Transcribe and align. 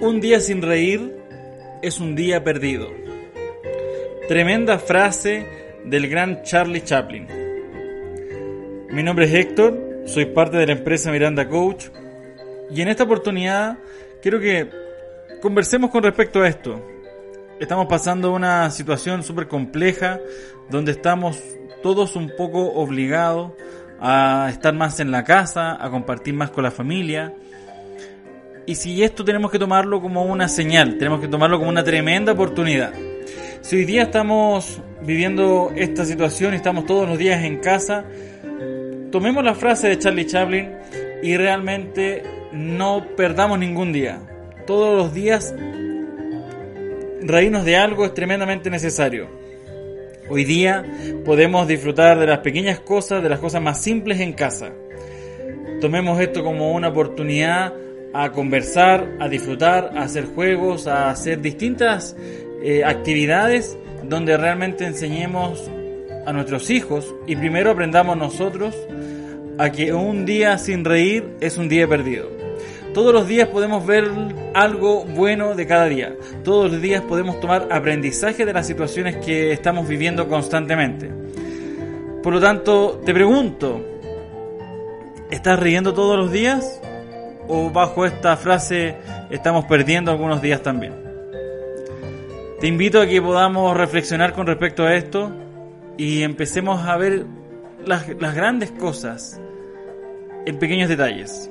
Un 0.00 0.18
día 0.18 0.40
sin 0.40 0.62
reír 0.62 1.14
es 1.82 2.00
un 2.00 2.16
día 2.16 2.42
perdido. 2.42 2.88
Tremenda 4.28 4.78
frase 4.78 5.46
del 5.84 6.08
gran 6.08 6.42
Charlie 6.42 6.82
Chaplin. 6.82 7.28
Mi 8.88 9.02
nombre 9.02 9.26
es 9.26 9.34
Héctor, 9.34 9.78
soy 10.06 10.24
parte 10.24 10.56
de 10.56 10.68
la 10.68 10.72
empresa 10.72 11.12
Miranda 11.12 11.46
Coach 11.46 11.88
y 12.70 12.80
en 12.80 12.88
esta 12.88 13.04
oportunidad 13.04 13.76
quiero 14.22 14.40
que 14.40 14.70
conversemos 15.42 15.90
con 15.90 16.02
respecto 16.02 16.40
a 16.40 16.48
esto. 16.48 16.80
Estamos 17.60 17.86
pasando 17.86 18.32
una 18.32 18.70
situación 18.70 19.22
súper 19.22 19.48
compleja 19.48 20.18
donde 20.70 20.92
estamos 20.92 21.38
todos 21.82 22.16
un 22.16 22.32
poco 22.38 22.72
obligados 22.72 23.52
a 24.00 24.48
estar 24.50 24.72
más 24.72 24.98
en 24.98 25.10
la 25.10 25.24
casa, 25.24 25.76
a 25.78 25.90
compartir 25.90 26.32
más 26.32 26.50
con 26.50 26.64
la 26.64 26.70
familia 26.70 27.34
y 28.70 28.76
si 28.76 29.02
esto 29.02 29.24
tenemos 29.24 29.50
que 29.50 29.58
tomarlo 29.58 30.00
como 30.00 30.22
una 30.22 30.46
señal, 30.46 30.96
tenemos 30.96 31.20
que 31.20 31.26
tomarlo 31.26 31.58
como 31.58 31.70
una 31.70 31.82
tremenda 31.82 32.30
oportunidad. 32.30 32.92
Si 33.62 33.74
hoy 33.74 33.84
día 33.84 34.02
estamos 34.04 34.80
viviendo 35.02 35.72
esta 35.74 36.04
situación 36.04 36.52
y 36.52 36.56
estamos 36.58 36.86
todos 36.86 37.08
los 37.08 37.18
días 37.18 37.42
en 37.42 37.56
casa, 37.56 38.04
tomemos 39.10 39.42
la 39.42 39.56
frase 39.56 39.88
de 39.88 39.98
Charlie 39.98 40.24
Chaplin 40.24 40.70
y 41.20 41.36
realmente 41.36 42.22
no 42.52 43.04
perdamos 43.16 43.58
ningún 43.58 43.92
día. 43.92 44.20
Todos 44.68 44.96
los 44.96 45.12
días 45.12 45.52
reírnos 47.22 47.64
de 47.64 47.76
algo 47.76 48.04
es 48.04 48.14
tremendamente 48.14 48.70
necesario. 48.70 49.26
Hoy 50.28 50.44
día 50.44 50.84
podemos 51.24 51.66
disfrutar 51.66 52.20
de 52.20 52.26
las 52.28 52.38
pequeñas 52.38 52.78
cosas, 52.78 53.20
de 53.20 53.30
las 53.30 53.40
cosas 53.40 53.60
más 53.60 53.82
simples 53.82 54.20
en 54.20 54.32
casa. 54.32 54.70
Tomemos 55.80 56.20
esto 56.20 56.44
como 56.44 56.70
una 56.70 56.86
oportunidad 56.86 57.72
a 58.12 58.32
conversar, 58.32 59.16
a 59.20 59.28
disfrutar, 59.28 59.92
a 59.96 60.02
hacer 60.02 60.26
juegos, 60.26 60.86
a 60.86 61.10
hacer 61.10 61.40
distintas 61.40 62.16
eh, 62.62 62.84
actividades 62.84 63.76
donde 64.02 64.36
realmente 64.36 64.84
enseñemos 64.84 65.70
a 66.26 66.32
nuestros 66.32 66.70
hijos 66.70 67.14
y 67.26 67.36
primero 67.36 67.70
aprendamos 67.70 68.16
nosotros 68.16 68.76
a 69.58 69.70
que 69.70 69.92
un 69.92 70.26
día 70.26 70.58
sin 70.58 70.84
reír 70.84 71.36
es 71.40 71.56
un 71.56 71.68
día 71.68 71.86
perdido. 71.86 72.28
Todos 72.94 73.14
los 73.14 73.28
días 73.28 73.48
podemos 73.48 73.86
ver 73.86 74.10
algo 74.52 75.04
bueno 75.04 75.54
de 75.54 75.66
cada 75.66 75.86
día. 75.86 76.16
Todos 76.42 76.72
los 76.72 76.82
días 76.82 77.02
podemos 77.02 77.38
tomar 77.38 77.68
aprendizaje 77.70 78.44
de 78.44 78.52
las 78.52 78.66
situaciones 78.66 79.16
que 79.18 79.52
estamos 79.52 79.86
viviendo 79.86 80.28
constantemente. 80.28 81.08
Por 82.22 82.34
lo 82.34 82.40
tanto, 82.40 83.00
te 83.04 83.14
pregunto, 83.14 83.80
¿estás 85.30 85.58
riendo 85.60 85.94
todos 85.94 86.18
los 86.18 86.32
días? 86.32 86.80
O 87.50 87.68
bajo 87.68 88.06
esta 88.06 88.36
frase 88.36 88.94
estamos 89.28 89.64
perdiendo 89.64 90.12
algunos 90.12 90.40
días 90.40 90.62
también. 90.62 90.94
Te 92.60 92.68
invito 92.68 93.00
a 93.00 93.06
que 93.06 93.20
podamos 93.20 93.76
reflexionar 93.76 94.34
con 94.34 94.46
respecto 94.46 94.84
a 94.84 94.94
esto 94.94 95.32
y 95.96 96.22
empecemos 96.22 96.86
a 96.86 96.96
ver 96.96 97.26
las, 97.84 98.06
grandes 98.06 98.70
cosas 98.70 99.40
en 100.46 100.58
pequeños 100.58 100.88
detalles. 100.88 101.50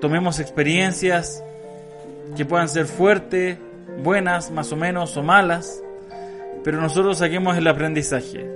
Tomemos 0.00 0.40
experiencias 0.40 1.42
que 2.36 2.44
puedan 2.44 2.68
ser 2.68 2.86
fuertes, 2.86 3.56
buenas, 4.02 4.50
más 4.50 4.72
o 4.72 4.76
menos, 4.76 5.16
o 5.16 5.22
malas, 5.22 5.80
pero 6.64 6.80
nosotros 6.80 7.18
saquemos 7.18 7.56
el 7.56 7.68
aprendizaje. 7.68 8.50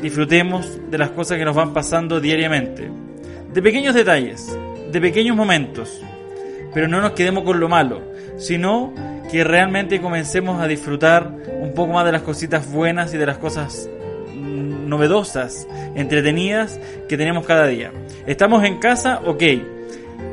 Disfrutemos 0.00 0.78
de 0.90 0.96
las 0.96 1.10
cosas 1.10 1.36
que 1.36 1.44
nos 1.44 1.54
van 1.54 1.74
pasando 1.74 2.18
diariamente, 2.18 2.88
de 3.52 3.62
pequeños 3.62 3.94
detalles, 3.94 4.56
de 4.90 5.00
pequeños 5.00 5.36
momentos, 5.36 6.00
pero 6.72 6.88
no 6.88 7.00
nos 7.00 7.12
quedemos 7.12 7.44
con 7.44 7.60
lo 7.60 7.68
malo, 7.68 8.02
sino 8.36 8.92
que 9.30 9.44
realmente 9.44 10.00
comencemos 10.00 10.60
a 10.60 10.66
disfrutar 10.66 11.30
un 11.60 11.74
poco 11.74 11.92
más 11.92 12.04
de 12.04 12.12
las 12.12 12.22
cositas 12.22 12.70
buenas 12.70 13.12
y 13.12 13.18
de 13.18 13.26
las 13.26 13.38
cosas 13.38 13.88
mm, 14.34 14.88
novedosas, 14.88 15.68
entretenidas 15.94 16.80
que 17.08 17.16
tenemos 17.16 17.46
cada 17.46 17.66
día. 17.66 17.92
¿Estamos 18.26 18.64
en 18.64 18.78
casa? 18.78 19.20
Ok. 19.24 19.42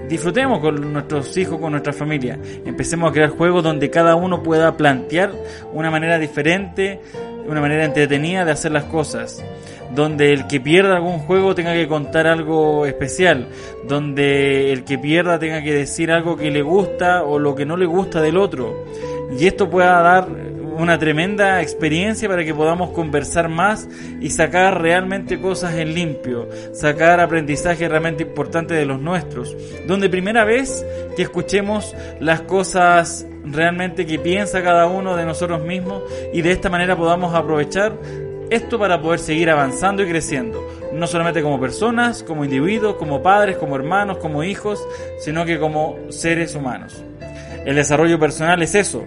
Disfrutemos 0.10 0.60
con 0.60 0.94
nuestros 0.94 1.36
hijos, 1.36 1.60
con 1.60 1.72
nuestra 1.72 1.92
familia. 1.92 2.40
Empecemos 2.64 3.10
a 3.10 3.14
crear 3.14 3.30
juegos 3.30 3.64
donde 3.64 3.90
cada 3.90 4.16
uno 4.16 4.44
pueda 4.44 4.78
plantear 4.78 5.32
una 5.74 5.90
manera 5.90 6.20
diferente, 6.20 7.02
una 7.48 7.62
manera 7.62 7.86
entretenida 7.86 8.46
de 8.46 8.52
hacer 8.52 8.72
las 8.72 8.86
cosas 8.86 9.44
donde 9.94 10.34
el 10.34 10.48
que 10.48 10.60
pierda 10.60 10.96
algún 10.96 11.20
juego 11.20 11.56
tenga 11.56 11.74
que 11.74 11.88
contar 11.88 12.28
algo 12.28 12.86
especial, 12.86 13.48
donde 13.88 14.72
el 14.72 14.84
que 14.84 14.98
pierda 14.98 15.40
tenga 15.40 15.62
que 15.64 15.74
decir 15.74 16.12
algo 16.12 16.38
que 16.38 16.52
le 16.52 16.62
gusta 16.62 17.24
o 17.24 17.40
lo 17.40 17.56
que 17.56 17.66
no 17.66 17.78
le 17.78 17.86
gusta 17.86 18.22
del 18.22 18.38
otro. 18.38 18.86
Y 19.38 19.48
esto 19.48 19.70
pueda 19.70 20.02
dar 20.02 20.28
una 20.78 21.00
tremenda 21.00 21.62
experiencia 21.62 22.28
para 22.28 22.44
que 22.44 22.54
podamos 22.54 22.92
conversar 22.92 23.50
más 23.50 23.88
y 24.20 24.30
sacar 24.30 24.82
realmente 24.82 25.40
cosas 25.40 25.76
en 25.76 25.94
limpio, 25.94 26.50
sacar 26.74 27.20
aprendizaje 27.20 27.88
realmente 27.88 28.24
importante 28.24 28.74
de 28.74 28.86
los 28.86 29.00
nuestros, 29.00 29.56
donde 29.88 30.10
primera 30.10 30.44
vez 30.44 30.86
que 31.16 31.24
escuchemos 31.24 31.96
las 32.20 32.42
cosas 32.42 33.26
realmente 33.46 34.06
que 34.06 34.20
piensa 34.20 34.64
cada 34.64 34.88
uno 34.88 35.16
de 35.16 35.26
nosotros 35.26 35.64
mismos 35.64 36.04
y 36.34 36.42
de 36.42 36.52
esta 36.52 36.70
manera 36.70 36.96
podamos 36.96 37.34
aprovechar 37.34 37.94
esto 38.50 38.78
para 38.78 39.02
poder 39.02 39.20
seguir 39.20 39.50
avanzando 39.50 40.04
y 40.04 40.08
creciendo, 40.08 40.64
no 40.94 41.08
solamente 41.08 41.42
como 41.42 41.60
personas, 41.60 42.22
como 42.24 42.44
individuos, 42.44 42.96
como 42.96 43.22
padres, 43.24 43.58
como 43.58 43.76
hermanos, 43.76 44.18
como 44.18 44.44
hijos, 44.44 44.86
sino 45.20 45.46
que 45.46 45.60
como 45.60 45.98
seres 46.10 46.54
humanos. 46.56 47.04
El 47.66 47.76
desarrollo 47.76 48.20
personal 48.20 48.62
es 48.62 48.76
eso, 48.76 49.04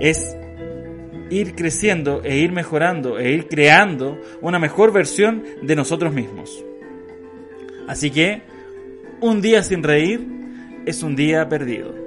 es 0.00 0.36
ir 1.30 1.54
creciendo 1.54 2.22
e 2.24 2.38
ir 2.38 2.52
mejorando 2.52 3.18
e 3.18 3.30
ir 3.30 3.46
creando 3.46 4.20
una 4.40 4.58
mejor 4.58 4.92
versión 4.92 5.44
de 5.62 5.76
nosotros 5.76 6.12
mismos. 6.12 6.64
Así 7.88 8.10
que 8.10 8.42
un 9.20 9.40
día 9.40 9.62
sin 9.62 9.82
reír 9.82 10.26
es 10.86 11.02
un 11.02 11.16
día 11.16 11.48
perdido. 11.48 11.99